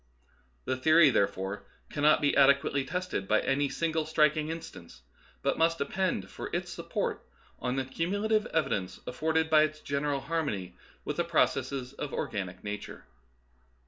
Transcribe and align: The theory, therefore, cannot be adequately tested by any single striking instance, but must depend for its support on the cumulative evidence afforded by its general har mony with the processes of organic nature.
The 0.65 0.75
theory, 0.75 1.11
therefore, 1.11 1.63
cannot 1.91 2.21
be 2.21 2.35
adequately 2.35 2.83
tested 2.83 3.27
by 3.27 3.39
any 3.41 3.69
single 3.69 4.03
striking 4.07 4.49
instance, 4.49 5.03
but 5.43 5.59
must 5.59 5.77
depend 5.77 6.27
for 6.31 6.49
its 6.55 6.73
support 6.73 7.23
on 7.59 7.75
the 7.75 7.85
cumulative 7.85 8.47
evidence 8.47 8.99
afforded 9.05 9.47
by 9.47 9.61
its 9.61 9.79
general 9.79 10.21
har 10.21 10.41
mony 10.41 10.75
with 11.05 11.17
the 11.17 11.23
processes 11.23 11.93
of 11.93 12.15
organic 12.15 12.63
nature. 12.63 13.05